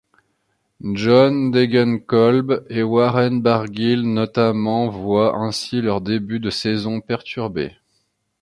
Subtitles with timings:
[0.95, 7.75] John Degenkolb et Warren Barguil notamment voient ainsi leur début de saison perturbé.